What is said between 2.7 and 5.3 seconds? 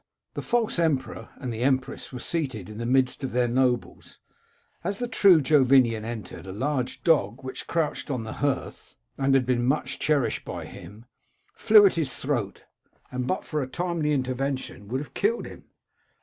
in the midst of their nobles. As the